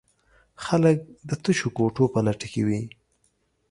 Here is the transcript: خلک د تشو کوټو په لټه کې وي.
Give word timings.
خلک 0.65 0.97
د 1.29 1.31
تشو 1.43 1.69
کوټو 1.77 2.03
په 2.13 2.19
لټه 2.25 2.47
کې 2.53 2.61
وي. 2.67 2.81